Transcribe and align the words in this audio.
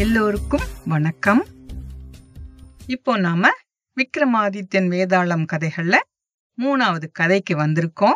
எல்லோருக்கும் 0.00 0.60
வணக்கம். 0.86 1.46
இப்போ 2.86 3.18
நாம 3.18 3.50
விக்ரமாதித்யன் 3.96 4.88
வேதாளம் 4.88 5.44
கதைகள்ல 5.52 5.96
மூணாவது 6.62 7.06
கதைக்கு 7.12 7.56
வந்திருக்கோம். 7.56 8.12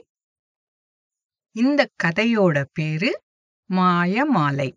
இந்த 1.53 1.91
கதையோட 2.05 2.65
பேரு 2.73 3.23
மாயமாலை. 3.71 4.73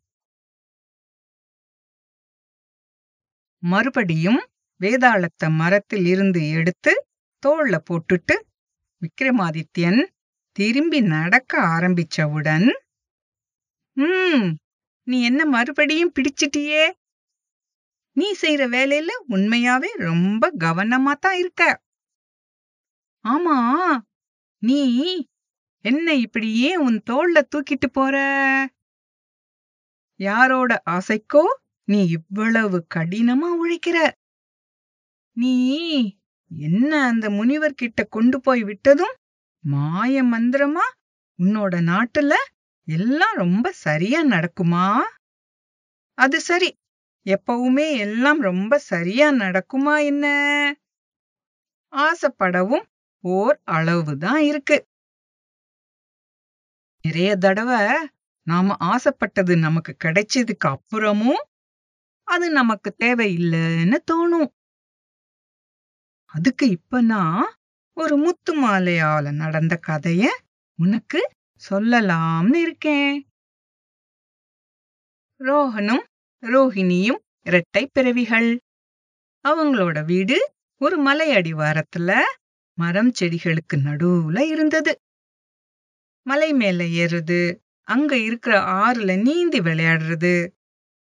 மறுபடியும் 3.60 4.48
வேதாளத்தை 4.80 5.50
மரத்தில் 5.50 6.06
இருந்து 6.06 6.50
எடுத்து 6.50 7.06
தோள்ல 7.46 7.78
போட்டுட்டு 7.90 8.36
விக்ரமாதித்யன் 9.02 10.06
திரும்பி 10.52 11.02
நடக்க 11.02 11.62
ஆரம்பிச்சவுடன் 11.62 12.70
ம் 13.94 14.56
நீ 15.04 15.24
என்ன 15.24 15.46
மறுபடியும் 15.46 16.12
பிடிச்சிட்டியே? 16.20 16.97
நீ 18.18 18.28
செய்யற 18.42 18.64
வேலையில 18.70 19.12
உண்மையாவே 19.30 19.90
ரொம்ப 20.04 20.44
கவனமா 20.60 21.14
தான் 21.20 21.38
இருக்க. 21.38 21.62
ஆமா 23.26 23.58
நீ 24.62 24.80
என்ன 25.86 26.08
இப்படியே 26.18 26.72
உன் 26.78 26.98
தோள்ல 27.10 27.40
தூக்கிட்டு 27.52 27.88
போற? 27.92 28.16
யாரோட 30.20 30.72
ஆசைக்கோ 30.90 31.44
நீ 31.88 32.00
இவ்வளவு 32.10 32.78
கடினமா 32.96 33.50
உழைக்கிற? 33.60 33.98
நீ 35.38 35.54
என்ன 36.52 36.92
அந்த 37.08 37.26
முனிவர் 37.30 37.76
கிட்ட 37.76 38.02
கொண்டு 38.08 38.38
போய் 38.42 38.64
விட்டதும் 38.64 39.16
மாய 39.64 40.24
மந்திரமா 40.24 40.86
உன்னோட 41.40 41.74
நாட்டுல 41.84 42.34
எல்லாம் 42.88 43.36
ரொம்ப 43.38 43.68
சரியா 43.86 44.22
நடக்குமா? 44.28 44.86
அது 46.18 46.38
சரி 46.42 46.70
எப்பவுமே 47.28 47.98
எல்லாம் 47.98 48.42
ரொம்ப 48.42 48.78
சரியா 48.78 49.32
நடக்குமா 49.34 50.06
என்ன? 50.06 50.26
ஆசைப்படவும் 51.94 52.86
ஓர் 53.24 53.62
அளவுதான் 53.64 54.42
இருக்கு. 54.42 54.78
நிறைய 57.06 57.36
தடவை 57.36 57.80
நாம 58.48 58.76
ஆசைப்பட்டது 58.80 59.58
நமக்கு 59.58 59.94
கிடைச்சதுக்கு 60.04 60.68
அப்புறமும் 60.68 61.42
அது 62.28 62.50
நமக்கு 62.52 62.90
தேவையில்லைன்னு 63.04 63.98
தோணும். 64.12 64.50
அதுக்கு 66.32 66.70
இப்ப 66.70 67.02
நான் 67.02 67.48
ஒரு 67.98 68.18
முத்து 68.18 68.52
மாலையால 68.64 69.32
நடந்த 69.34 69.80
கதைய 69.88 70.26
உனக்கு 70.80 71.20
சொல்லலாம்னு 71.64 72.56
இருக்கேன். 72.56 73.18
ரோஹனும் 75.40 76.04
ரோஹிணியும் 76.44 77.22
இரட்டை 77.42 77.90
பிறவிகள். 77.94 78.50
அவங்களோட 79.46 80.06
வீடு 80.06 80.38
ஒரு 80.82 80.98
மலை 80.98 81.28
அடிவாரத்துல 81.36 82.10
மரம் 82.78 83.12
செடிகளுக்கு 83.20 83.76
நடுவுல 83.76 84.40
இருந்தது. 84.46 84.94
மலை 86.26 86.54
மேல 86.54 86.84
ஏறுறது 86.84 87.40
அங்க 87.88 88.18
இருக்கிற 88.18 88.54
ஆறுல 88.84 89.12
நீந்தி 89.22 89.60
விளையாடுறது 89.60 90.34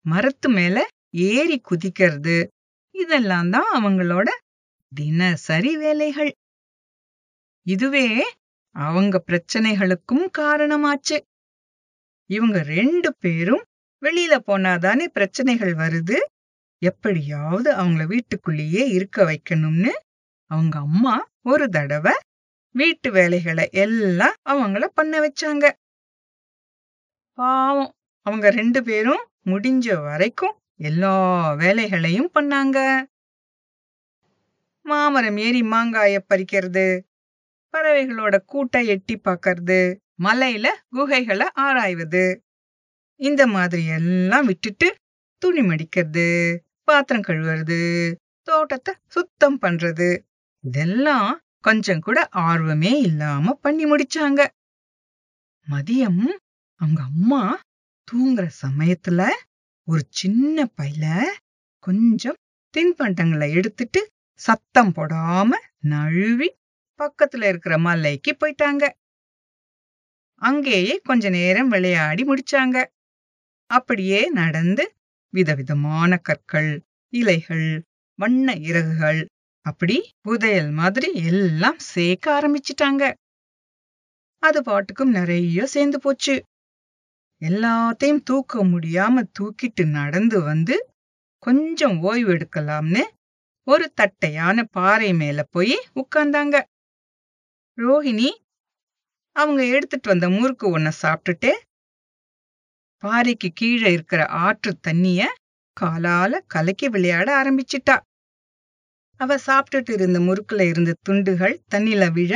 மரத்து 0.04 0.48
மேல 0.48 0.76
ஏறி 1.24 1.60
குதிக்கிறது 1.60 2.36
இதெல்லாம் 2.94 3.50
தான் 3.50 3.70
அவங்களோட 3.74 4.28
தினசரி 4.92 5.76
வேலைகள். 5.76 6.32
இதுவே 7.66 8.06
அவங்க 8.74 9.24
பிரச்சனைகளுக்கும் 9.26 10.26
காரணமாச்சு. 10.38 11.18
இவங்க 12.30 12.58
ரெண்டு 12.74 13.10
பேரும் 13.18 13.64
வெளியில 14.02 14.34
போனாதானே 14.46 15.06
பிரச்சனைகள் 15.06 15.74
வருது. 15.74 16.16
எப்படியாவது 16.82 17.68
அவங்கள 17.72 18.04
வீட்டுக்குள்ளேயே 18.06 18.84
இருக்க 18.88 19.24
வைக்கணும்னு 19.24 19.92
அவங்க 20.50 20.76
அம்மா 20.78 21.14
ஒரு 21.42 21.66
தடவை 21.68 22.14
வீட்டு 22.74 23.08
வேலைகளை 23.12 23.64
எல்லாம் 23.84 24.36
அவங்கள 24.48 24.84
பண்ண 24.94 25.14
வச்சாங்க. 25.20 25.64
பாவம் 27.38 27.92
அவங்க 28.26 28.50
ரெண்டு 28.50 28.80
பேரும் 28.82 29.22
முடிஞ்ச 29.46 29.86
வரைக்கும் 30.02 30.54
எல்லா 30.80 31.14
வேலைகளையும் 31.54 32.30
பண்ணாங்க. 32.34 32.78
மாமரம் 34.84 35.36
ஏறி 35.36 35.62
மாங்காய 35.62 36.18
பறிக்கிறது 36.30 36.86
பறவைகளோட 37.74 38.36
கூட்டை 38.52 38.80
எட்டி 38.86 39.14
பார்க்கறது 39.18 39.80
மலையில 40.22 40.66
குகைகளை 40.96 41.46
ஆராய்வது 41.64 42.24
இந்த 43.22 43.42
மாதிரி 43.46 43.82
எல்லாம் 43.86 44.44
விட்டுட்டு 44.44 44.88
துணி 45.42 45.60
மடிக்கிறது 45.60 46.26
பாத்திரம் 46.88 47.26
கழுவுறது 47.26 47.78
தோட்டத்தை 48.48 48.92
சுத்தம் 49.06 49.58
பண்றது 49.62 50.08
இதெல்லாம் 50.64 51.30
கொஞ்சம் 51.60 52.00
கூட 52.00 52.18
ஆர்வமே 52.48 52.92
இல்லாம 53.00 53.54
பண்ணி 53.54 53.84
முடிச்சாங்க. 53.84 54.40
மதியம் 55.66 56.22
அவங்க 56.80 57.00
அம்மா 57.02 57.42
தூங்குற 58.08 58.46
சமயத்துல 58.62 59.20
ஒரு 59.88 60.02
சின்ன 60.10 60.64
பையில 60.76 61.06
கொஞ்சம் 61.84 62.38
தின்பண்டங்களை 62.74 63.48
எடுத்துட்டு 63.52 64.00
சத்தம் 64.40 64.92
போடாம 64.96 65.50
நழுவி 65.84 66.48
பக்கத்துல 67.00 67.48
இருக்கிற 67.48 67.74
மலைக்கு 67.78 68.32
போயிட்டாங்க. 68.40 68.84
அங்கேயே 70.42 70.94
கொஞ்ச 71.04 71.28
நேரம் 71.28 71.68
விளையாடி 71.68 72.22
முடிச்சாங்க. 72.24 72.76
அப்படியே 73.72 74.20
நடந்து 74.32 74.84
விதவிதமான 75.32 76.16
கற்கள் 76.18 76.72
இலைகள் 77.12 77.68
வண்ண 78.18 78.54
இறகுகள் 78.68 79.20
அப்படி 79.66 79.96
புதையல் 80.20 80.70
மாதிரி 80.70 81.08
எல்லாம் 81.24 81.78
சேர்க்க 81.92 82.26
ஆரம்பிச்சிட்டாங்க. 82.38 83.02
அது 84.42 84.60
பாட்டுக்கும் 84.62 85.10
நிறைய 85.10 85.66
சேர்ந்து 85.66 85.98
போச்சு. 86.00 86.34
எல்லாத்தையும் 87.42 88.22
தூக்க 88.22 88.64
முடியாம 88.64 89.24
தூக்கிட்டு 89.38 89.84
நடந்து 89.90 90.38
வந்து 90.42 90.76
கொஞ்சம் 91.42 91.96
ஓய்வு 92.00 92.32
எடுக்கலாம்னு 92.34 93.02
ஒரு 93.66 93.86
தட்டையான 93.94 94.64
பாறை 94.70 95.10
மேல 95.12 95.42
போய் 95.50 95.76
உட்கார்ந்தாங்க. 95.94 96.56
ரோஹிணி 97.78 98.30
அவங்க 99.36 99.62
எடுத்துட்டு 99.66 100.08
வந்த 100.08 100.26
முறுக்கு 100.28 100.66
ஒன்ன 100.78 100.88
சாப்பிட்டுட்டு 101.02 101.50
பாறைக்கு 103.02 103.48
கீழே 103.54 103.92
இருக்கிற 103.92 104.26
ஆற்று 104.26 104.72
தண்ணிய 104.80 105.20
காலால 105.80 106.38
கலக்கி 106.46 106.88
விளையாட 106.88 107.28
ஆரம்பிச்சிட்டா. 107.42 107.96
அவ 109.20 109.36
சாப்பிட்டுட்டு 109.46 109.92
இருந்த 109.92 110.18
முறுக்குல 110.18 110.60
இருந்த 110.68 110.92
துண்டுகள் 111.02 111.54
தண்ணில 111.74 112.12
விழ 112.12 112.32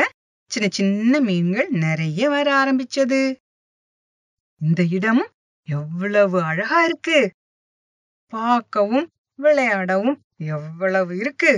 சின்ன 0.51 0.69
சின்ன 0.71 1.21
மீன்கள் 1.21 1.69
நிறைய 1.69 2.29
வர 2.29 2.49
ஆரம்பிச்சது. 2.63 3.21
இந்த 4.61 4.83
இடம் 4.91 5.23
எவ்வளவு 5.69 6.43
அழகா 6.43 6.85
இருக்கு. 6.85 7.19
பார்க்கவும் 8.33 9.07
விளையாடவும் 9.39 10.19
எவ்வளவு 10.37 11.17
இருக்கு. 11.17 11.53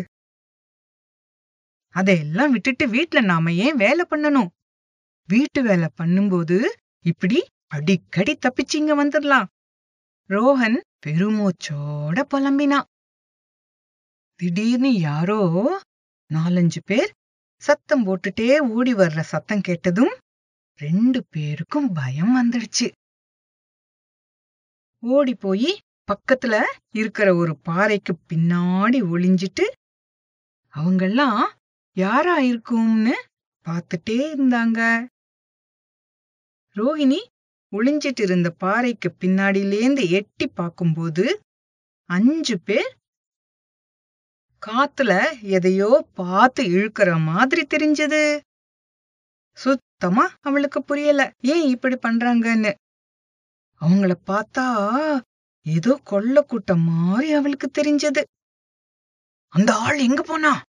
அதையெல்லாம் 1.94 2.50
விட்டுட்டு 2.50 2.88
வீட்ல 2.88 3.20
நாம 3.20 3.52
ஏன் 3.52 3.76
வேலை 3.76 4.04
பண்ணணும்? 4.10 4.50
வீட்டு 5.28 5.62
வேலை 5.62 5.88
பண்ணும்போது 6.00 6.58
இப்படி 7.04 7.38
அடிக்கடி 7.72 8.32
தப்பிச்சிங்க 8.34 8.92
வந்துடலாம் 9.00 9.48
ரோஹன் 10.30 10.78
பெருமூச்சோட 11.06 12.18
புலம்பினான். 12.32 12.88
திடீர்னு 14.40 14.90
யாரோ 14.98 15.40
நாலஞ்சு 16.30 16.80
பேர் 16.84 17.10
சத்தம் 17.62 18.04
போட்டுட்டே 18.06 18.58
ஓடி 18.58 18.94
வர்ற 18.94 19.20
சத்தம் 19.20 19.60
கேட்டதும் 19.60 20.14
ரெண்டு 20.80 21.20
பேருக்கும் 21.30 21.92
பயம் 21.92 22.34
வந்துடுச்சு. 22.36 22.88
ஓடி 25.02 25.34
போய் 25.34 25.70
பக்கத்துல 26.08 26.54
இருக்கிற 26.90 27.28
ஒரு 27.34 27.54
பாறைக்கு 27.68 28.12
பின்னாடி 28.28 28.98
ஒளிஞ்சிட்டு 29.14 29.66
அவங்கெல்லாம் 30.74 31.42
யாரா 31.96 32.36
இருக்கும்னு 32.50 33.14
பார்த்துட்டே 33.66 34.18
இருந்தாங்க. 34.34 34.80
ரோஹிணி 36.76 37.20
ஒளிஞ்சிட்டு 37.72 38.22
இருந்த 38.22 38.50
பாறைக்கு 38.50 39.14
பின்னாடியிலேந்து 39.20 40.10
எட்டி 40.10 40.46
பார்க்கும்போது 40.46 41.24
அஞ்சு 42.10 42.58
பேர் 42.64 42.96
காத்துல 44.62 45.12
எதையோ 45.42 46.08
பார்த்து 46.14 46.62
இழுக்கிற 46.64 47.24
மாதிரி 47.24 47.62
தெரிஞ்சது. 47.64 48.22
சுத்தமா 49.56 50.24
அவளுக்கு 50.40 50.82
புரியல. 50.82 51.30
ஏன் 51.42 51.68
இப்படி 51.68 51.96
பண்றாங்கன்னு. 51.96 52.72
அவங்கள 53.80 54.14
பார்த்தா 54.26 54.66
ஏதோ 55.66 56.00
கொள்ள 56.04 56.42
கூட்டம் 56.42 56.80
மாதிரி 56.80 57.32
அவளுக்கு 57.32 57.70
தெரிஞ்சது. 57.78 58.22
அந்த 59.52 59.70
ஆள் 59.74 59.98
எங்க 59.98 60.22
போனா? 60.22 60.62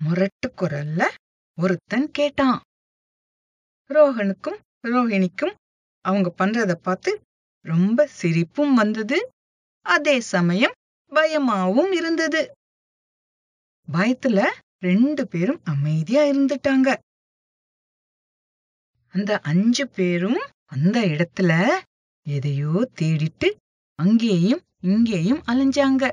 முரட்டு 0.00 0.48
குரல்ல 0.56 1.02
ஒருத்தன் 1.58 2.10
கேட்டான். 2.10 2.60
ரோஹனுக்கும் 3.88 4.58
ரோஹிணிக்கும் 4.82 5.54
அவங்க 6.04 6.28
பண்றத 6.38 6.72
பார்த்து 6.72 7.20
ரொம்ப 7.64 8.06
சிரிப்பும் 8.06 8.74
வந்தது. 8.74 9.30
அதே 9.86 10.20
சமயம் 10.20 10.74
பயமாவும் 11.12 11.92
இருந்தது. 11.92 12.54
பயத்துல 13.88 14.40
ரெண்டு 14.78 15.28
பேரும் 15.28 15.60
அமைதியா 15.64 16.22
இருந்துட்டாங்க. 16.22 16.96
அந்த 19.14 19.38
அஞ்சு 19.40 19.88
பேரும் 19.88 20.40
அந்த 20.64 21.00
இடத்துல 21.00 21.52
எதையோ 22.26 22.88
தேடிட்டு 23.00 23.48
அங்கேயும் 23.98 24.62
இங்கேயும் 24.80 25.42
அலைஞ்சாங்க. 25.46 26.10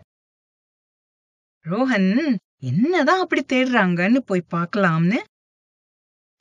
ரோஹன் 1.65 2.37
என்னதான் 2.61 3.19
அப்படி 3.19 3.45
தேடுறாங்கன்னு 3.53 4.19
போய் 4.19 4.51
பார்க்கலாம்னு? 4.55 5.19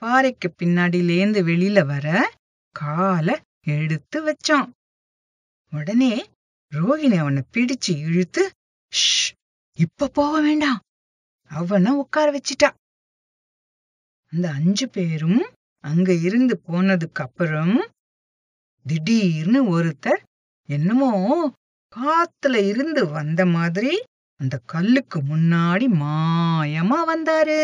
பாறைக்கு 0.01 0.53
பின்னாடியிலேந்து 0.59 1.39
வெளியில 1.49 1.85
வர 1.85 2.07
கால 2.81 3.27
எடுத்து 3.67 4.17
வச்சான். 4.25 4.69
உடனே 5.73 6.13
ரோகிணி 6.71 7.17
அவனை 7.17 7.41
பிடிச்சு 7.53 7.93
இழுத்து 8.07 8.43
"ஷ், 8.91 9.29
இப்ப 9.77 10.07
போக 10.07 10.33
வேண்டாம். 10.41 10.79
அவனை 11.51 11.91
உட்கார 11.93 12.27
வச்சிட்டா. 12.31 12.69
அந்த 14.31 14.45
அஞ்சு 14.51 14.85
பேரும் 14.89 15.41
அங்க 15.83 16.13
இருந்து 16.27 16.55
போனதுக்கு 16.67 17.21
அப்புறம் 17.21 17.75
திடீர்னு 18.85 19.61
ஒருத்தர் 19.75 20.21
என்னமோ 20.69 21.11
காத்துல 21.93 22.55
இருந்து 22.67 23.01
வந்த 23.07 23.41
மாதிரி 23.45 23.93
அந்த 24.39 24.55
கல்லுக்கு 24.65 25.19
முன்னாடி 25.21 25.85
மாயமா 26.03 26.99
வந்தாரு. 27.11 27.61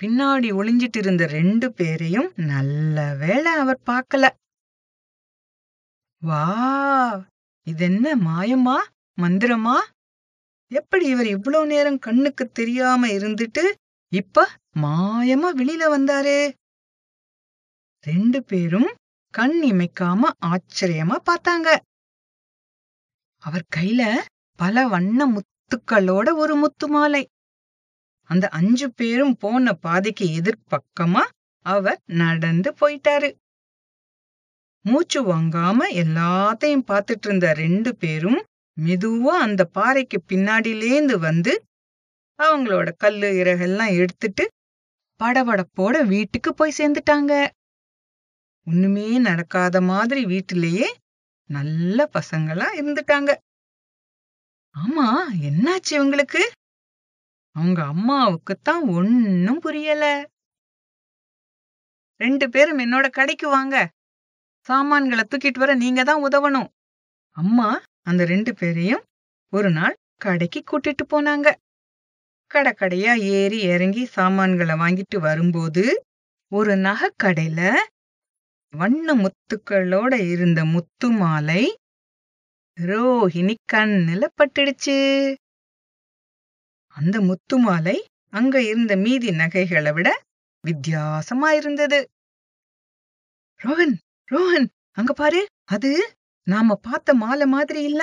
பின்னாடி 0.00 0.48
ஒளிஞ்சிட்டு 0.52 0.96
இருந்த 0.96 1.26
ரெண்டு 1.26 1.72
பேரையும் 1.72 2.28
நல்ல 2.46 3.14
வேளை 3.14 3.52
அவர் 3.54 3.80
பார்க்கல. 3.86 4.24
வா 6.22 6.42
இதென்ன 7.66 8.16
மாயமா 8.16 8.76
மந்திரமா? 9.18 9.76
எப்படி 10.70 11.06
இவர் 11.06 11.26
இவ்ளோ 11.26 11.64
நேரம் 11.64 11.98
கண்ணுக்கு 11.98 12.44
தெரியாம 12.52 13.08
இருந்துட்டு 13.08 13.64
இப்ப 14.12 14.46
மாயமா 14.80 15.48
வெளியில 15.52 15.84
வந்தாரு? 15.88 16.38
ரெண்டு 18.04 18.44
பேரும் 18.44 18.88
கண் 19.34 19.58
இமைக்காம 19.62 20.30
ஆச்சரியமா 20.46 21.16
பார்த்தாங்க. 21.30 21.68
அவர் 23.42 23.64
கையில 23.76 24.02
பல 24.58 24.86
வண்ண 24.86 25.26
முத்துக்களோட 25.26 26.28
ஒரு 26.34 26.56
முத்து 26.56 26.88
மாலை. 26.88 27.22
அந்த 28.30 28.48
அஞ்சு 28.48 28.92
பேரும் 28.92 29.36
போன 29.36 29.72
பாதைக்கு 29.74 30.26
எதிர்பக்கமா 30.38 31.24
அவர் 31.66 32.00
நடந்து 32.06 32.70
போயிட்டாரு. 32.80 33.30
மூச்சு 34.84 35.20
வாங்காம 35.22 35.78
எல்லாத்தையும் 35.94 36.86
பார்த்துட்டு 36.86 37.26
இருந்த 37.26 37.52
ரெண்டு 37.52 37.96
பேரும் 37.96 38.40
மெதுவா 38.76 39.34
அந்த 39.46 39.64
பாறைக்கு 39.64 40.18
பின்னாடியிலேந்து 40.28 41.14
வந்து 41.18 41.52
அவங்களோட 42.38 42.88
கல்லு 42.96 43.28
இறகெல்லாம் 43.32 43.92
எடுத்துட்டு 43.96 44.44
படபடப்போட 45.20 46.06
வீட்டுக்கு 46.06 46.54
போய் 46.54 46.78
சேர்ந்துட்டாங்க. 46.78 47.32
ஒண்ணுமே 48.66 49.18
நடக்காத 49.18 49.80
மாதிரி 49.80 50.24
வீட்டிலேயே 50.26 50.88
நல்ல 51.50 52.08
பசங்களா 52.12 52.66
இருந்துட்டாங்க. 52.78 53.30
ஆமா 54.74 55.08
என்னாச்சு 55.40 55.92
இவங்களுக்கு? 55.98 56.42
அவங்க 57.56 57.80
அம்மாவுக்குத்தான் 57.82 58.82
ஒன்னும் 58.88 59.58
புரியல. 59.58 60.04
ரெண்டு 62.20 62.46
பேரும் 62.48 62.78
என்னோட 62.78 63.06
கடைக்கு 63.10 63.48
வாங்க. 63.48 63.76
சாமான்களை 64.66 65.24
தூக்கிட்டு 65.30 65.58
வர 65.58 65.74
நீங்க 65.74 66.02
தான் 66.04 66.24
உதவணும். 66.28 66.68
அம்மா 67.36 67.68
அந்த 68.02 68.24
ரெண்டு 68.24 68.54
பேரையும் 68.54 69.04
ஒரு 69.52 69.70
நாள் 69.70 69.96
கடைக்கு 70.16 70.60
கூட்டிட்டு 70.64 71.04
போனாங்க. 71.14 71.48
கடை 72.50 72.72
கடையா 72.72 73.14
ஏறி 73.14 73.58
இறங்கி 73.60 74.04
சாமான்களை 74.04 74.74
வாங்கிட்டு 74.74 75.18
வரும்போது 75.18 75.84
ஒரு 76.52 76.74
நகைக்கடையில 76.76 77.60
வண்ண 78.72 79.14
முத்துக்களோட 79.14 80.14
இருந்த 80.28 80.64
முத்து 80.64 81.08
மாலை 81.10 81.62
ரோஹிணி 82.76 83.54
கண்ணுல 83.72 84.24
பட்டுடுச்சு. 84.38 84.98
அந்த 86.96 87.16
முத்து 87.20 87.56
மாலை 87.58 87.96
அங்க 88.32 88.56
இருந்த 88.62 88.92
மீதி 88.96 89.30
நகைகளை 89.32 89.92
விட 89.92 90.08
வித்தியாசமா 90.64 91.48
இருந்தது 91.50 91.98
ரோஹன் 93.60 93.94
ரோஹன் 94.28 94.66
அங்க 94.96 95.12
பாரு. 95.12 95.40
அது 95.66 95.90
நாம 96.46 96.74
பார்த்த 96.82 97.14
மாலை 97.14 97.46
மாதிரி 97.46 97.80
இல்ல. 97.82 98.02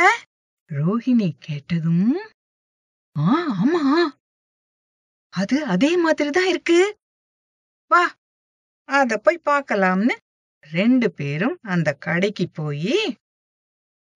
ரோஹிணி 0.71 1.29
கேட்டதும் 1.39 2.07
ஆ 3.15 3.27
ஆமா. 3.55 3.81
அது 5.33 5.57
அதே 5.65 5.91
மாதிரி 5.97 6.29
தான் 6.29 6.49
இருக்கு. 6.49 6.79
வா 7.91 8.03
அத 8.89 9.17
போய் 9.17 9.45
பார்க்கலாம்னு. 9.45 10.15
ரெண்டு 10.63 11.07
பேரும் 11.11 11.55
அந்த 11.65 11.89
கடைக்கு 11.97 12.45
போய் 12.51 12.95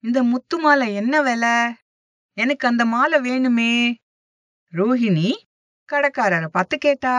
இந்த 0.03 0.19
முத்து 0.24 0.57
மாலை 0.59 0.88
என்ன 0.94 1.15
விலை? 1.21 1.56
எனக்கு 2.38 2.65
அந்த 2.68 2.83
மாலை 2.85 3.19
வேணுமே. 3.21 3.74
ரோஹிணி 4.73 5.29
கடைக்காரரை 5.89 6.47
பார்த்து 6.47 6.77
கேட்டா 6.77 7.15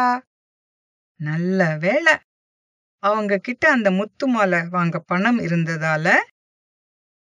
நல்ல 1.20 1.76
வேலை 1.76 2.14
அவங்க 3.02 3.38
கிட்ட 3.38 3.64
அந்த 3.70 3.88
முத்து 3.90 4.26
மாலை 4.26 4.60
வாங்க 4.68 4.96
பணம் 5.00 5.38
இருந்ததால 5.38 6.06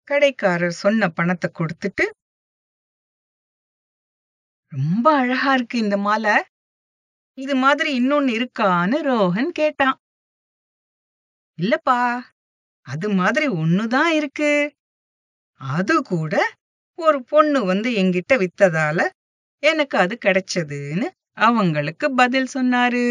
கடைக்காரர் 0.09 0.81
சொன்ன 0.83 1.09
பணத்தை 1.09 1.49
கொடுத்துட்டு 1.55 2.05
ரொம்ப 4.73 5.07
அழகா 5.17 5.51
இருக்கு 5.55 5.77
இந்த 5.79 5.97
மாலை. 5.97 6.35
இது 7.39 7.55
மாதிரி 7.57 7.91
இன்னொன்னு 8.01 8.31
இருக்கான்னு 8.39 8.99
ரோஹன் 9.03 9.51
கேட்டான். 9.51 9.97
இல்லப்பா 11.59 11.99
அது 12.87 13.09
மாதிரி 13.11 13.47
ஒண்ணுதான் 13.49 14.11
இருக்கு. 14.11 14.53
அது 15.61 16.03
கூட 16.03 16.35
ஒரு 16.99 17.19
பொண்ணு 17.23 17.65
வந்து 17.65 17.91
என்கிட்ட 17.93 18.35
வித்ததால 18.37 18.99
எனக்கு 19.63 19.99
அது 19.99 20.19
கிடைச்சதுன்னு 20.25 21.09
அவங்களுக்கு 21.39 22.15
பதில் 22.15 22.49
சொன்னாரு. 22.55 23.05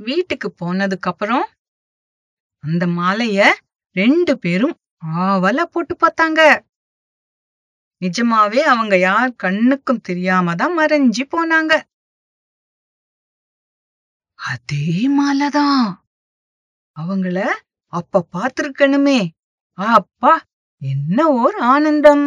வீட்டுக்கு 0.00 0.48
போனதுக்கு 0.60 1.08
அப்புறம் 1.08 1.46
அந்த 2.64 2.86
மாலைய 2.86 3.40
ரெண்டு 3.96 4.38
பேரும் 4.38 4.74
ஆவலா 5.26 5.62
போட்டு 5.62 5.94
பார்த்தாங்க. 5.96 6.40
நிஜமாவே 8.02 8.60
அவங்க 8.72 8.94
யார் 8.98 9.30
கண்ணுக்கும் 9.36 10.00
தெரியாம 10.00 10.54
தான் 10.54 10.76
மறைஞ்சு 10.78 11.24
போனாங்க. 11.34 11.72
அதே 14.38 14.84
மாலைதான் 15.08 15.82
அவங்கள 16.96 17.38
அப்ப 17.92 18.26
பாத்துருக்கணுமே 18.32 19.20
அப்பா 19.78 20.32
என்ன 20.82 21.18
ஓர் 21.32 21.56
ஆனந்தம். 21.56 22.24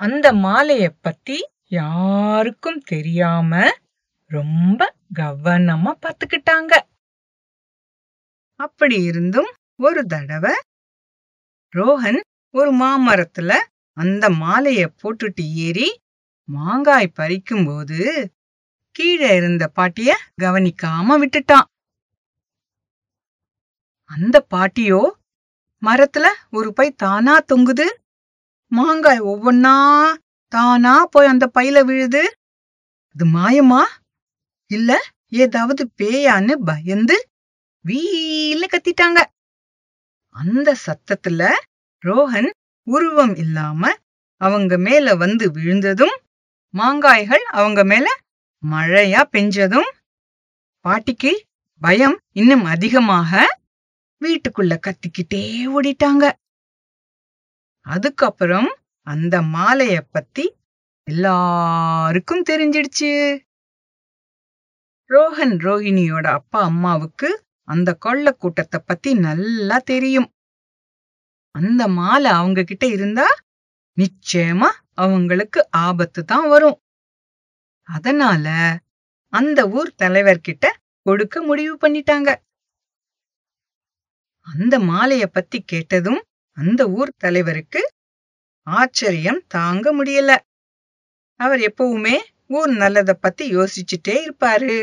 அந்த 0.00 0.32
மாலைய 0.32 0.88
பத்தி 1.00 1.36
யாருக்கும் 1.68 2.80
தெரியாம 2.86 3.52
ரொம்ப 4.30 4.80
கவனமா 5.14 5.92
பாத்துக்கிட்டாங்க 6.02 6.72
அப்படி 8.60 8.96
இருந்தும் 9.02 9.50
ஒரு 9.78 10.06
தடவை 10.06 10.54
ரோஹன் 11.74 12.20
ஒரு 12.54 12.70
மாமரத்துல 12.74 13.52
அந்த 13.96 14.24
மாலைய 14.30 14.82
போட்டுட்டு 15.02 15.44
ஏறி 15.66 15.88
மாங்காய் 16.48 17.16
பறிக்கும் 17.16 17.66
போது 17.66 17.98
கீழே 18.96 19.30
இருந்த 19.36 19.64
பாட்டிய 19.68 20.10
கவனிக்காம 20.40 21.16
விட்டுட்டான். 21.18 21.66
அந்த 24.10 24.46
பாட்டியோ 24.54 25.00
மரத்துல 25.82 26.26
ஒரு 26.50 26.72
பை 26.72 26.90
தானா 26.92 27.34
தொங்குது. 27.52 27.86
மாங்காய் 28.72 29.20
ஒவ்வொன்னா 29.20 29.74
தானா 30.52 31.04
போய் 31.04 31.26
அந்த 31.26 31.50
பையில 31.58 31.84
விழுது. 31.84 32.36
அது 33.08 33.24
மாயமா? 33.26 33.82
இல்ல 34.70 34.90
ஏதாவது 35.28 35.90
பேயான்னு 35.98 36.54
பயந்து 36.64 37.28
வீல 37.84 38.62
கத்திட்டாங்க. 38.72 39.20
அந்த 40.30 40.76
சத்தத்துல 40.86 41.42
ரோஹன் 42.04 42.50
உருவம் 42.86 43.34
இல்லாம 43.36 43.92
அவங்க 44.40 44.78
மேல 44.78 45.16
வந்து 45.16 45.50
விழுந்ததும் 45.50 46.16
மாங்காய்கள் 46.74 47.44
அவங்க 47.50 47.84
மேல 47.84 48.06
மழையா 48.62 49.22
பெஞ்சதும் 49.32 49.88
பாட்டிக்கு 50.84 51.32
பயம் 51.82 52.20
இன்னும் 52.32 52.64
அதிகமாக 52.64 53.32
வீட்டுக்குள்ள 54.20 54.74
கத்திக்கிட்டே 54.86 55.42
ஓடிட்டாங்க. 55.76 56.24
அதுக்கப்புறம் 57.88 58.70
அந்த 59.06 59.34
மாலைய 59.56 59.98
பத்தி 60.10 60.44
எல்லாருக்கும் 61.06 62.48
தெரிஞ்சிடுச்சு. 62.50 63.10
ரோஹன் 65.10 65.54
ரோஹிணியோட 65.66 66.26
அப்பா 66.38 66.60
அம்மாவுக்கு 66.62 67.28
அந்த 67.68 67.90
கொள்ள 67.94 68.26
கூட்டத்தை 68.32 68.78
பத்தி 68.80 69.10
நல்லா 69.26 69.78
தெரியும். 69.92 70.28
அந்த 71.54 71.82
மாலை 71.98 72.30
அவங்க 72.30 72.60
கிட்ட 72.62 72.86
இருந்தா 72.86 73.28
நிச்சயமா 73.96 74.70
அவங்களுக்கு 75.04 75.60
ஆபத்து 75.86 76.20
தான் 76.24 76.46
வரும். 76.48 76.78
அதனால 77.88 78.46
அந்த 79.32 79.60
ஊர் 79.68 79.90
தலைவர்கிட்ட 80.02 80.66
கொடுக்க 81.06 81.42
முடிவு 81.42 81.74
பண்ணிட்டாங்க. 81.76 82.30
அந்த 84.46 84.74
மாலைய 84.90 85.24
பத்தி 85.26 85.58
கேட்டதும் 85.62 86.20
அந்த 86.58 86.90
ஊர் 86.90 87.10
தலைவருக்கு 87.16 87.80
ஆச்சரியம் 88.66 89.40
தாங்க 89.48 89.86
முடியல. 89.98 90.30
அவர் 91.40 91.60
எப்பவுமே 91.60 92.16
ஊர் 92.48 92.70
நல்லத 92.70 93.10
பத்தி 93.20 93.56
யோசிச்சுட்டே 93.56 94.14
இருப்பாரு. 94.24 94.74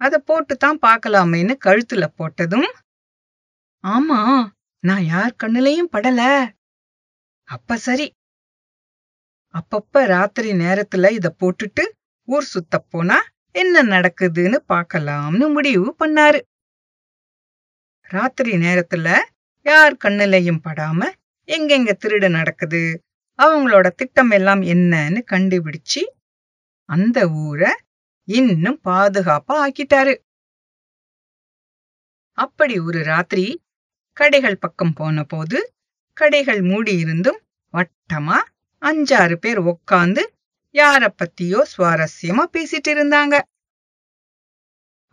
அத 0.00 0.14
போட்டுதான் 0.26 0.82
பார்க்கலாமேன்னு 0.86 1.54
கழுத்துல 1.64 2.04
போட்டதும் 2.18 2.68
ஆமா 3.84 4.20
நான் 4.84 5.04
யார் 5.04 5.38
கண்ணுலயும் 5.42 5.92
படல. 5.92 6.20
அப்ப 7.48 7.76
சரி. 7.76 8.06
அப்பப்ப 9.54 10.04
ராத்திரி 10.06 10.50
நேரத்துல 10.52 11.10
இத 11.10 11.34
போட்டுட்டு 11.40 11.84
ஊர் 12.28 12.44
சுத்த 12.44 12.78
போனா 12.78 13.18
என்ன 13.54 13.82
நடக்குதுன்னு 13.84 14.58
பார்க்கலாம்னு 14.68 15.46
முடிவு 15.52 15.94
பண்ணாரு. 15.98 16.40
ராத்திரி 18.06 18.52
நேரத்துல 18.56 19.08
யார் 19.66 19.94
கண்ணுலயும் 20.04 20.62
படாம 20.64 21.00
எங்கெங்க 21.48 21.92
திருடு 22.02 22.30
நடக்குது? 22.30 22.82
அவங்களோட 23.38 23.86
திட்டம் 23.90 24.30
எல்லாம் 24.30 24.62
என்னன்னு 24.62 25.20
கண்டுபிடிச்சு 25.32 26.02
அந்த 26.88 27.28
ஊரை 27.28 27.72
இன்னும் 28.28 28.80
பாதுகாப்பா 28.84 29.54
ஆக்கிட்டாரு. 29.64 30.14
அப்படி 32.38 32.78
ஒரு 32.78 33.02
ராத்திரி 33.02 33.46
கடைகள் 34.16 34.56
பக்கம் 34.56 34.92
போன 34.92 35.24
போது 35.24 35.58
கடைகள் 36.16 36.62
மூடி 36.62 36.94
இருந்தும் 36.96 37.40
வட்டமா 37.72 38.38
அஞ்சாறு 38.82 39.34
பேர் 39.34 39.60
உக்காந்து 39.62 40.22
யார 40.74 41.02
பத்தியோ 41.18 41.60
சுவாரஸ்யமா 41.72 42.44
பேசிட்டு 42.52 42.88
இருந்தாங்க. 42.88 43.34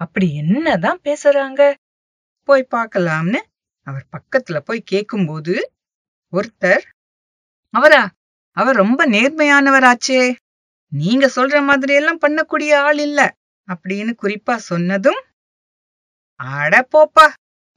அப்படி 0.02 0.36
என்னதான் 0.36 1.00
பேசுறாங்க? 1.04 1.62
போய் 2.48 2.72
பார்க்கலாம்னு 2.76 3.42
அவர் 3.88 4.06
பக்கத்துல 4.12 4.60
போய் 4.60 4.84
கேக்கும்போது 4.92 5.56
ஒருத்தர் 6.34 6.84
அவரா 7.70 8.10
அவர் 8.58 8.76
ரொம்ப 8.76 9.08
நேர்மையானவராச்சே. 9.08 10.36
நீங்க 10.92 11.26
சொல்ற 11.36 11.64
மாதிரி 11.66 11.94
எல்லாம் 11.94 12.20
பண்ணக்கூடிய 12.20 12.76
ஆள் 12.76 12.98
இல்ல. 12.98 13.36
அப்படின்னு 13.68 14.14
குறிப்பா 14.22 14.56
சொன்னதும் 14.56 15.22
அட 16.36 16.88
போப்பா 16.92 17.28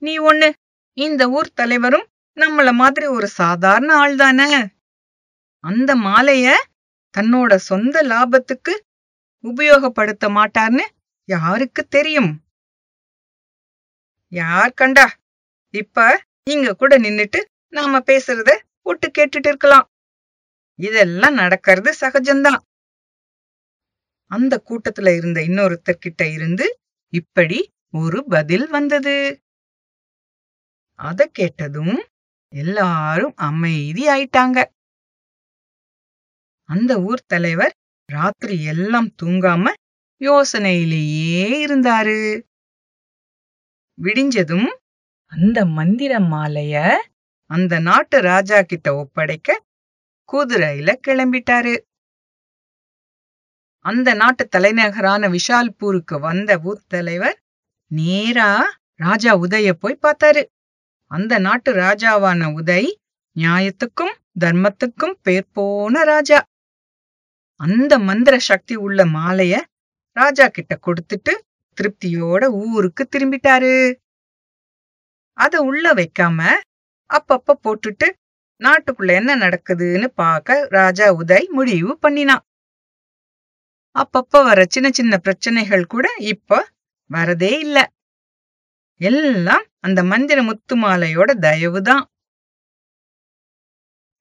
நீ 0.02 0.18
ஒண்ணு 0.18 0.48
இந்த 0.92 1.28
ஊர் 1.28 1.52
தலைவரும் 1.52 2.06
நம்மள 2.36 2.72
மாதிரி 2.72 3.06
ஒரு 3.06 3.28
சாதாரண 3.28 3.94
ஆள் 3.94 4.16
தானே? 4.16 4.48
அந்த 5.64 5.96
மாலைய 5.96 6.46
தன்னோட 7.18 7.56
சொந்த 7.56 8.02
லாபத்துக்கு 8.02 8.74
உபயோகப்படுத்த 9.44 10.26
மாட்டார்னு 10.28 10.84
யாருக்கு 11.28 11.88
தெரியும்? 11.88 12.32
யார் 14.32 14.72
கண்டா? 14.72 15.06
இப்ப 15.76 16.24
இங்க 16.50 16.74
கூட 16.74 16.98
நின்னுட்டு 16.98 17.40
நாம 17.68 17.98
பேசுறத 17.98 18.50
ஒட்டு 18.82 19.06
கேட்டுட்டு 19.08 19.46
இருக்கலாம். 19.46 19.86
இதெல்லாம் 20.78 21.34
நடக்கிறது 21.34 21.90
சகஜம்தான். 22.00 22.60
அந்த 24.30 24.54
கூட்டத்துல 24.68 25.16
இருந்த 25.16 25.40
இன்னொருத்தர் 25.40 26.02
கிட்ட 26.04 26.22
இருந்து 26.28 26.66
இப்படி 27.12 27.58
ஒரு 27.94 28.20
பதில் 28.24 28.66
வந்தது. 28.68 29.16
அத 30.98 31.26
கேட்டதும் 31.32 31.96
எல்லாரும் 32.52 33.34
அமைதி 33.36 34.02
ஆயிட்டாங்க. 34.06 34.58
அந்த 36.68 36.92
ஊர் 37.00 37.22
தலைவர் 37.26 37.74
ராத்திரி 38.08 38.56
எல்லாம் 38.64 39.08
தூங்காம 39.22 39.72
யோசனையிலேயே 40.20 41.46
இருந்தாரு. 41.66 42.18
விடிஞ்சதும் 43.98 44.68
அந்த 45.32 45.64
மந்திர 45.64 46.18
மாலைய 46.18 46.96
அந்த 47.50 47.78
நாட்டு 47.78 48.20
ராஜா 48.20 48.62
கிட்ட 48.62 48.94
ஒப்படைக்க 48.94 49.64
குதிரையில 50.28 50.94
கிளம்பிட்டாரு. 51.06 51.74
அந்த 53.78 54.14
நாட்டு 54.14 54.48
தலைநகரான 54.48 55.28
விஷால்பூருக்கு 55.28 56.20
வந்த 56.20 56.58
பூத் 56.58 56.86
தலைவர் 56.86 57.36
நேரா 57.90 58.78
ராஜா 58.94 59.36
உதய 59.36 59.72
போய் 59.72 59.98
பார்த்தாரு. 60.02 60.42
அந்த 61.10 61.38
நாட்டு 61.38 61.74
ராஜாவான 61.74 62.52
உதய் 62.52 62.88
நியாயத்துக்கும் 63.36 64.14
தர்மத்துக்கும் 64.40 65.16
பேர் 65.22 65.48
போன 65.52 66.04
ராஜா. 66.04 66.46
அந்த 67.60 67.98
மந்திர 67.98 68.38
சக்தி 68.38 68.74
உள்ள 68.74 69.04
மாலைய 69.04 69.60
ராஜா 70.16 70.48
கிட்ட 70.48 70.78
கொடுத்துட்டு 70.86 71.32
திருப்தியோட 71.76 72.44
ஊருக்கு 72.44 73.08
திரும்பிட்டாரு. 73.16 73.94
அத 75.38 75.60
உள்ள 75.62 75.92
வைக்காம 75.94 76.40
அப்பப்ப 77.10 77.56
போட்டுட்டு 77.64 78.06
நாட்டுக்குள்ள 78.60 79.12
என்ன 79.12 79.36
நடக்குதுன்னு 79.36 80.08
பார்க்க 80.14 80.66
ராஜா 80.68 81.06
உதய் 81.12 81.48
முடிவு 81.48 81.98
பண்ணினான் 81.98 82.44
அப்பப்ப 83.96 84.42
வர 84.44 84.64
சின்ன 84.68 84.88
சின்ன 84.90 85.14
பிரச்சனைகள் 85.18 85.84
கூட 85.86 86.06
இப்ப 86.26 86.58
வரதே 87.10 87.52
இல்ல. 87.58 87.78
எல்லாம் 89.00 89.64
அந்த 89.80 90.02
மந்திர 90.02 90.42
முத்து 90.42 90.74
மாலையோட 90.76 91.30
தயவுதான். 91.38 92.04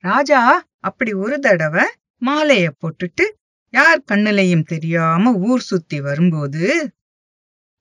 ராஜா 0.04 0.40
அப்படி 0.80 1.14
ஒரு 1.14 1.40
தடவை 1.40 1.86
மாலைய 2.22 2.72
போட்டுட்டு 2.82 3.26
யார் 3.74 4.02
கண்ணுலையும் 4.12 4.64
தெரியாம 4.64 5.34
ஊர் 5.40 5.62
சுத்தி 5.62 6.00
வரும்போது 6.00 6.64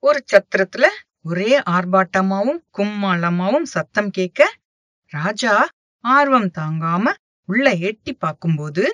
ஒரு 0.03 0.21
சத்திரத்துல 0.33 0.87
ஒரே 1.25 1.59
ஆர்ப்பாட்டமாவும் 1.59 2.61
கும்மாளமாவும் 2.79 3.63
சத்தம் 3.63 4.11
கேட்க 4.11 4.41
ராஜா 5.13 5.55
ஆர்வம் 6.05 6.51
தாங்காம 6.59 7.13
உள்ள 7.49 7.71
எட்டி 7.89 8.13
பார்க்கும்போது 8.13 8.85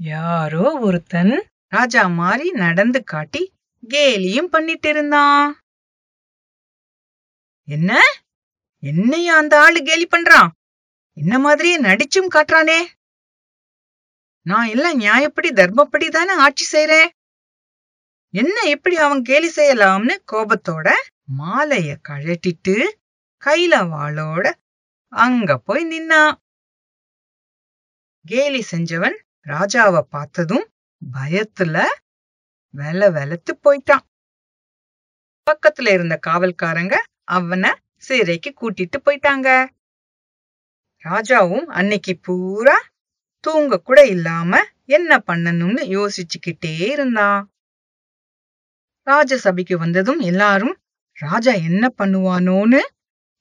யாரோ 0.00 0.78
ஒருத்தன் 0.78 1.34
ராஜா 1.68 2.02
மாறி 2.08 2.50
நடந்து 2.50 3.04
காட்டி 3.04 3.42
கேலியும் 3.82 4.50
பண்ணிட்டு 4.50 4.88
இருந்தான் 4.88 5.54
என்ன? 7.68 7.90
என்னையா 8.82 9.36
அந்த 9.36 9.60
ஆளு 9.60 9.80
கேலி 9.82 10.06
பண்றான் 10.06 10.50
என்ன 11.16 11.38
மாதிரியே 11.38 11.76
நடிச்சும் 11.80 12.32
காட்டுறானே? 12.34 12.80
நான் 14.46 14.66
எல்லாம் 14.66 15.00
நியாயப்படி 15.00 15.50
தர்மப்படி 15.52 16.08
தானே 16.08 16.32
ஆட்சி 16.32 16.66
செய்றேன். 16.72 17.08
என்ன 18.30 18.62
எப்படி 18.62 18.96
அவன் 18.96 19.22
கேலி 19.22 19.52
செய்யலாம்னு 19.56 20.14
கோபத்தோட 20.32 20.90
மாலைய 21.38 21.96
கழட்டிட்டு 22.08 22.86
கையில 23.44 23.74
வாளோட 23.92 24.52
அங்க 25.08 25.58
போய் 25.58 25.84
நின்னான். 25.84 26.34
கேலி 28.26 28.64
செஞ்சவன் 28.70 29.16
ராஜாவ 29.46 30.00
பார்த்ததும் 30.00 30.70
பயத்துல 31.12 31.84
வெல 32.70 33.10
வெலத்து 33.10 33.52
போயிட்டான். 33.64 34.04
பக்கத்துல 35.50 35.92
இருந்த 35.92 36.20
காவல்காரங்க 36.26 36.94
அவனை 37.24 37.70
சிறைக்கு 37.96 38.54
கூட்டிட்டு 38.60 38.98
போயிட்டாங்க. 39.04 39.66
ராஜாவும் 41.04 41.64
அன்னைக்கு 41.64 42.18
பூரா 42.22 42.76
தூங்க 43.40 43.76
கூட 43.78 44.06
இல்லாம 44.06 44.62
என்ன 44.84 45.22
பண்ணணும்னு 45.26 45.82
யோசிச்சுக்கிட்டே 45.96 46.80
இருந்தான். 46.80 47.49
ராஜசபைக்கு 49.10 49.78
வந்ததும் 49.78 50.18
எல்லாரும் 50.18 50.76
ராஜா 51.12 51.52
என்ன 51.52 51.92
பண்ணுவானோன்னு? 51.98 52.80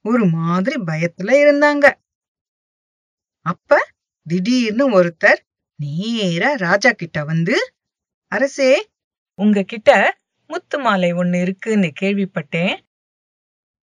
ஒரு 0.02 0.26
மாதிரி 0.26 0.76
பயத்துல 0.82 1.32
இருந்தாங்க. 1.44 1.94
அப்ப 3.42 3.78
திடீர்னு 4.26 4.86
ஒருத்தர் 5.02 5.40
நேரா 5.76 6.54
ராஜா 6.54 6.92
கிட்ட 6.92 7.24
வந்து 7.24 7.56
அரசே 8.32 8.90
உங்ககிட்ட 9.36 10.18
முத்து 10.48 10.80
மாலை 10.80 11.14
ஒண்ணு 11.14 11.42
இருக்குன்னு 11.42 11.92
கேள்விப்பட்டேன். 12.02 12.80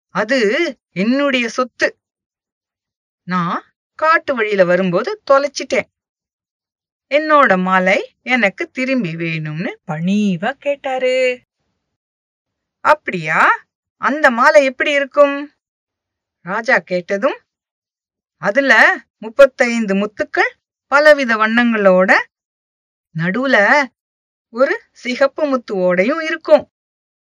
அது 0.09 0.38
என்னுடைய 0.93 1.49
சொத்து. 1.49 1.88
நான் 3.23 3.62
காட்டு 3.99 4.35
வழியில 4.35 4.64
வரும்போது 4.64 5.23
தொலைச்சிட்டேன். 5.31 5.88
என்னோட 7.11 7.62
மாலை 7.62 7.99
எனக்கு 8.23 8.71
திரும்பி 8.71 9.12
வேணும்னு 9.16 9.73
பணிவா 9.87 10.50
கேட்டாரு. 10.59 11.45
அப்படியா? 12.87 13.40
அந்த 14.02 14.26
மாலை 14.31 14.64
எப்படி 14.64 14.93
இருக்கும்? 14.93 15.37
ராஜா 16.47 16.76
கேட்டதும் 16.78 17.38
அதுல 18.43 18.73
முப்பத்தைந்து 19.19 19.95
முத்துக்கள் 19.95 20.50
பலவித 20.93 21.33
வண்ணங்களோட 21.37 22.11
நடுவுல 23.14 23.57
ஒரு 24.52 24.75
சிகப்பு 24.93 25.43
முத்துவோடையும் 25.52 26.23
இருக்கும். 26.23 26.64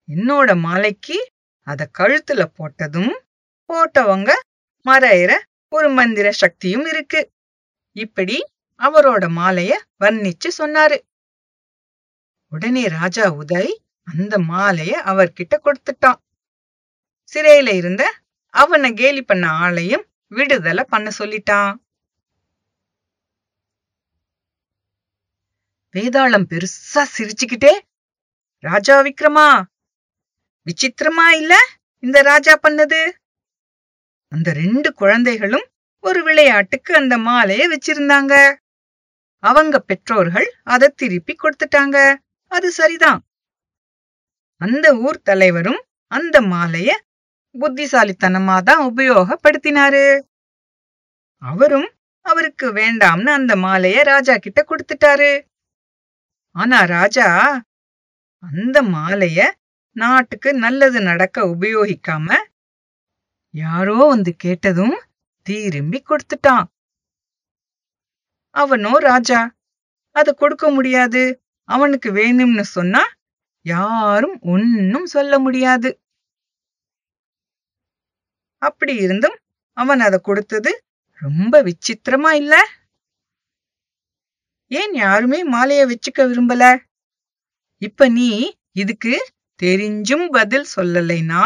என்னோட 0.08 0.50
மாலைக்கு 0.60 1.18
அத 1.68 1.88
கழுத்துல 2.00 2.42
போட்டதும் 2.58 3.14
போட்டவங்க 3.70 4.32
மறையிற 4.86 5.32
ஒரு 5.72 5.88
மந்திர 5.90 6.28
சக்தியும் 6.32 6.86
இருக்கு. 6.86 7.22
இப்படி 7.96 8.38
அவரோட 8.80 9.26
மாலைய 9.40 9.74
வர்ணிச்சு 10.00 10.50
சொன்னாரு. 10.58 10.98
உடனே 12.52 12.84
ராஜா 12.88 13.26
உதய் 13.34 13.74
அந்த 14.08 14.38
மாலைய 14.38 14.94
அவர்கிட்ட 15.12 15.56
கொடுத்துட்டான். 15.58 16.20
சிறையில 17.34 17.76
இருந்த 17.76 18.04
அவனை 18.54 18.94
கேலி 18.94 19.22
பண்ண 19.22 19.48
ஆளையும் 19.48 20.06
விடுதலை 20.28 20.84
பண்ண 20.84 21.12
சொல்லிட்டான். 21.20 21.74
வேதாளம் 25.96 26.48
பெருசா 26.52 27.02
சிரிச்சுக்கிட்டே 27.18 27.74
ராஜா 28.64 29.02
விக்ரமா 29.02 29.64
விசித்திரமா 30.68 31.28
இல்ல 31.36 31.56
இந்த 32.00 32.22
ராஜா 32.22 32.54
பண்ணது? 32.64 33.12
அந்த 34.32 34.54
ரெண்டு 34.54 34.94
குழந்தைகளும் 34.94 35.68
ஒரு 36.00 36.24
விளையாட்டுக்கு 36.24 36.96
அந்த 36.96 37.18
மாலைய 37.18 37.64
வச்சிருந்தாங்க. 37.74 38.34
அவங்க 39.40 39.80
பெற்றோர்கள் 39.80 40.48
அதை 40.64 40.88
திருப்பி 40.96 41.36
கொடுத்துட்டாங்க. 41.36 41.98
அது 42.52 42.72
சரிதான். 42.72 43.20
அந்த 44.62 44.86
ஊர் 44.98 45.20
தலைவரும் 45.22 45.82
அந்த 46.12 46.36
மாலைய 46.54 46.90
புத்திசாலித்தனமா 47.56 48.56
தான் 48.64 48.82
உபயோகப்படுத்தினாரு. 48.90 50.06
அவரும் 51.42 51.90
அவருக்கு 52.26 52.68
வேண்டாம்னு 52.74 53.32
அந்த 53.40 53.54
மாலைய 53.56 53.98
ராஜா 54.04 54.36
கிட்ட 54.38 54.60
கொடுத்துட்டாரு. 54.70 55.32
ஆனா 56.56 56.80
ராஜா 56.96 57.28
அந்த 58.44 58.78
மாலைய 58.96 59.40
நாட்டுக்கு 59.96 60.50
நல்லது 60.54 61.00
நடக்க 61.02 61.38
உபயோகிக்காம 61.46 62.38
யாரோ 63.54 63.98
வந்து 64.14 64.32
கேட்டதும் 64.36 64.96
திரும்பி 65.48 66.00
கொடுத்துட்டான். 66.02 66.66
அவனோ 68.56 68.92
ராஜா 69.10 69.40
அத 70.16 70.34
கொடுக்க 70.34 70.66
முடியாது 70.70 71.24
அவனுக்கு 71.70 72.10
வேணும்னு 72.12 72.64
சொன்னா 72.78 73.02
யாரும் 73.66 74.40
ஒன்னும் 74.42 75.06
சொல்ல 75.06 75.40
முடியாது. 75.40 75.90
அப்படி 78.62 78.96
இருந்தும் 78.96 79.38
அவன் 79.78 80.00
அத 80.00 80.18
கொடுத்தது 80.20 80.72
ரொம்ப 81.22 81.64
விசித்திரமா 81.64 82.32
இல்ல? 82.32 82.56
ஏன் 84.72 84.94
யாருமே 84.94 85.40
மாலைய 85.52 85.82
வச்சுக்க 85.92 86.20
விரும்பல? 86.22 86.64
இப்ப 87.82 88.10
நீ 88.10 88.30
இதுக்கு 88.72 89.14
தெரிஞ்சும் 89.64 90.28
பதில் 90.32 90.68
சொல்லலைனா 90.76 91.44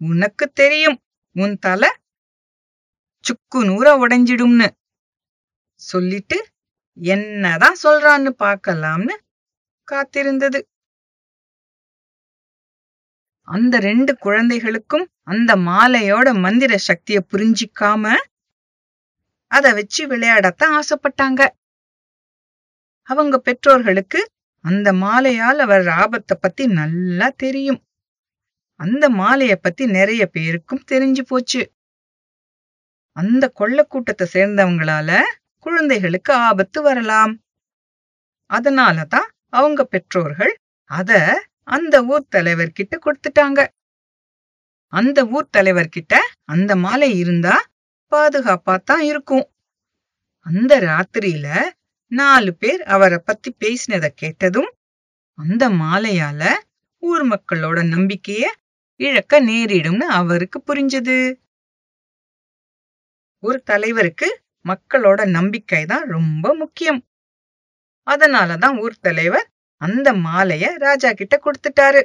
உனக்கு 0.00 0.52
தெரியும். 0.52 0.98
உன் 1.36 1.56
தலை 1.58 1.90
சுக்கு 3.24 3.58
நூற 3.64 3.86
உடைஞ்சிடும்னு. 4.02 4.68
சொல்லிட்டு 5.80 6.38
என்னதான் 6.98 7.76
சொல்றான்னு 7.82 8.30
பார்க்கலாம்னு 8.44 9.14
காத்திருந்தது. 9.88 10.60
அந்த 13.48 13.78
ரெண்டு 13.78 14.12
குழந்தைகளுக்கும் 14.16 15.06
அந்த 15.22 15.56
மாலையோட 15.56 16.28
மந்திர 16.40 16.78
சக்திய 16.88 17.18
புரிஞ்சிக்காம 17.32 18.14
அத 19.50 19.72
வச்சு 19.72 20.02
விளையாடத்தான் 20.06 20.74
ஆசைப்பட்டாங்க. 20.78 21.42
அவங்க 23.08 23.38
பெற்றோர்களுக்கு 23.38 24.20
அந்த 24.64 24.92
மாலையால் 24.92 25.58
வர்ற 25.58 25.90
ஆபத்தை 25.90 26.36
பத்தி 26.40 26.66
நல்லா 26.66 27.28
தெரியும். 27.36 27.80
அந்த 28.80 29.04
மாலைய 29.10 29.54
பத்தி 29.54 29.86
நிறைய 29.86 30.26
பேருக்கும் 30.26 30.86
தெரிஞ்சு 30.90 31.20
போச்சு. 31.20 31.62
அந்த 33.16 33.44
கொள்ள 33.48 33.82
கூட்டத்தை 33.82 34.26
சேர்ந்தவங்களால 34.32 35.20
குழந்தைகளுக்கு 35.58 36.32
ஆபத்து 36.32 36.82
வரலாம். 36.82 37.34
அதனாலதான் 38.50 39.28
அவங்க 39.48 39.84
பெற்றோர்கள் 39.84 40.54
அத 40.90 41.12
அந்த 41.68 42.04
ஊர் 42.04 42.24
தலைவர் 42.28 42.72
கிட்ட 42.72 42.98
கொடுத்துட்டாங்க. 42.98 43.60
அந்த 44.92 45.18
ஊர் 45.26 45.48
தலைவர் 45.50 45.88
கிட்ட 45.88 46.14
அந்த 46.44 46.76
மாலை 46.76 47.18
இருந்தா 47.18 47.54
பாதுகாப்பா 48.12 48.74
தான் 48.84 49.00
இருக்கும். 49.00 49.46
அந்த 50.46 50.72
ராத்திரியில 50.80 51.48
நாலு 52.12 52.54
பேர் 52.54 52.82
அவரை 52.82 53.18
பத்தி 53.18 53.50
பேசினத 53.60 54.06
கேட்டதும் 54.14 54.70
அந்த 55.38 55.68
மாலையால 55.70 56.42
ஊர் 57.02 57.24
மக்களோட 57.26 57.78
நம்பிக்கைய 57.94 58.44
இழக்க 59.00 59.40
நேரிடும்னு 59.40 60.06
அவருக்கு 60.20 60.58
புரிஞ்சது. 60.66 61.16
ஒரு 63.42 63.62
தலைவருக்கு 63.62 64.28
மக்களோட 64.68 65.20
நம்பிக்கை 65.28 65.82
தான் 65.84 66.06
ரொம்ப 66.08 66.54
முக்கியம். 66.54 67.00
அதனாலதான் 68.06 68.76
ஊர் 68.80 68.96
தலைவர் 69.00 69.48
அந்த 69.80 70.12
மாலைய 70.12 70.66
ராஜா 70.76 71.12
கிட்ட 71.12 71.34
கொடுத்துட்டாரு. 71.36 72.02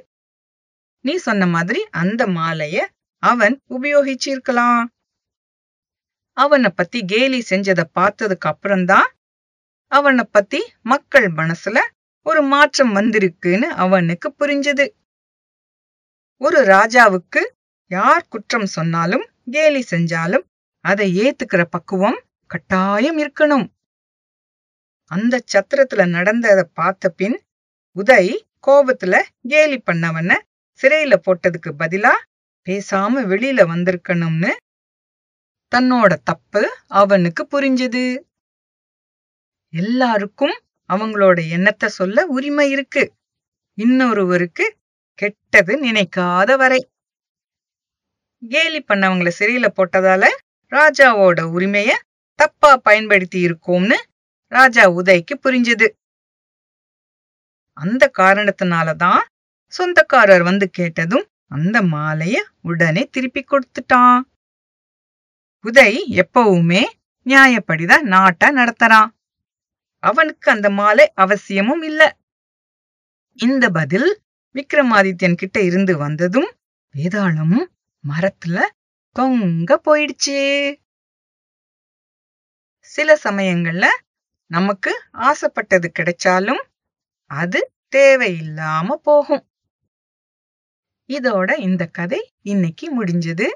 நீ 1.06 1.16
சொன்ன 1.16 1.46
மாதிரி 1.46 1.82
அந்த 1.92 2.22
மாலைய 2.28 2.78
அவன் 3.24 3.62
உபயோகிச்சிருக்கலாம். 3.70 4.86
அவனை 6.38 6.70
பத்தி 6.70 7.00
கேலி 7.06 7.40
செஞ்சத 7.50 7.82
பார்த்ததுக்கு 8.00 8.48
அப்புறம்தான் 8.48 9.10
அவனை 9.92 10.24
பத்தி 10.32 10.60
மக்கள் 10.82 11.28
மனசுல 11.32 11.78
ஒரு 12.26 12.42
மாற்றம் 12.44 12.96
வந்திருக்குன்னு 12.96 13.68
அவனுக்கு 13.84 14.28
புரிஞ்சது. 14.40 14.86
ஒரு 16.42 16.60
ராஜாவுக்கு 16.66 17.42
யார் 17.92 18.28
குற்றம் 18.28 18.66
சொன்னாலும் 18.66 19.26
கேலி 19.52 19.82
செஞ்சாலும் 19.92 20.46
அதை 20.86 21.08
ஏத்துக்கிற 21.22 21.62
பக்குவம் 21.70 22.20
கட்டாயம் 22.46 23.18
இருக்கணும். 23.18 23.68
அந்த 25.12 25.36
சத்திரத்துல 25.54 26.02
நடந்தத 26.16 26.62
பார்த்த 26.74 27.10
பின் 27.10 27.38
உதய் 28.00 28.34
கோபத்துல 28.68 29.16
கேலி 29.44 29.78
பண்ணவன 29.86 30.32
சிறையில 30.80 31.14
போட்டதுக்கு 31.26 31.70
பதிலா 31.80 32.14
பேசாம 32.68 33.22
வெளியில 33.32 33.62
வந்திருக்கணும்னு 33.72 34.52
தன்னோட 35.72 36.14
தப்பு 36.24 36.62
அவனுக்கு 36.88 37.42
புரிஞ்சது. 37.52 38.04
எல்லாருக்கும் 39.74 40.56
அவங்களோட 40.90 41.40
எண்ணத்தை 41.50 41.90
சொல்ல 41.90 42.26
உரிமை 42.26 42.66
இருக்கு. 42.72 43.04
இன்னொருவருக்கு 43.78 44.66
கெட்டது 45.20 45.74
நினைக்காத 45.86 46.58
வரை. 46.58 46.82
கேலி 48.42 48.82
பண்ணவங்கள 48.84 49.32
சிறையில 49.40 49.68
போட்டதால 49.78 50.26
ராஜாவோட 50.72 51.40
உரிமைய 51.58 51.92
தப்பா 52.40 52.72
பயன்படுத்தி 52.78 53.40
இருக்கோம்னு 53.46 53.98
ராஜா 54.52 54.84
உதய்க்கு 54.90 55.34
புரிஞ்சது. 55.44 55.88
அந்த 57.80 58.12
காரணத்தினாலதான் 58.20 59.22
சொந்தக்காரர் 59.74 60.44
வந்து 60.44 60.70
கேட்டதும் 60.70 61.26
அந்த 61.48 61.78
மாலைய 61.82 62.38
உடனே 62.62 63.04
திருப்பி 63.12 63.42
கொடுத்துட்டான். 63.44 64.22
உதய் 65.66 66.00
எப்பவுமே 66.22 66.84
நியாயப்படிதான் 67.26 68.06
நாட்டை 68.14 68.48
நடத்துறான். 68.56 69.10
அவனுக்கு 70.04 70.48
அந்த 70.52 70.68
மாலை 70.70 71.06
அவசியமும் 71.16 71.82
இல்ல. 71.82 72.02
இந்த 73.40 73.66
பதில் 73.70 74.10
விக்ரமாதித்யன் 74.56 75.40
கிட்ட 75.42 75.58
இருந்து 75.62 75.94
வந்ததும் 75.98 76.50
வேதாளம் 76.96 77.58
மரத்துல 78.04 78.58
தொங்க 79.16 79.70
போயிடுச்சு. 79.86 80.40
சில 82.90 83.18
சமயங்கள்ல 83.24 83.86
நமக்கு 84.52 84.92
ஆசைப்பட்டது 85.12 85.88
கிடைச்சாலும் 86.00 86.62
அது 87.30 87.72
தேவையில்லாம 87.96 88.94
போகும். 89.04 89.46
இதோட 91.10 91.58
இந்த 91.60 91.86
கதை 91.86 92.34
இன்னைக்கு 92.42 93.04
முடிஞ்சது. 93.04 93.48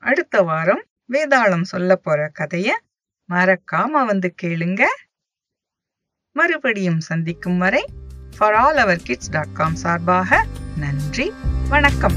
அடுத்த 0.00 0.42
வாரம் 0.42 0.84
வேதாளம் 1.12 1.62
சொல்ல 1.62 1.96
போற 1.96 2.30
கதைய 2.38 2.70
மறக்காம 3.28 3.86
வந்து 3.86 4.34
கேளுங்க. 4.42 4.82
மறுபடியும் 6.32 7.00
சந்திக்கும் 7.00 7.58
வரை 7.58 7.84
for 8.38 8.54
all 8.54 8.76
our 8.76 9.02
kids 9.02 9.30
dot 9.30 9.54
com 9.54 9.74
சார்பாக 9.74 10.46
நன்றி 10.76 11.32
வணக்கம். 11.68 12.16